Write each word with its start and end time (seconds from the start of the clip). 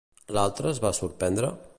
L'altre 0.37 0.71
es 0.71 0.81
va 0.85 0.93
sorprendre? 1.01 1.53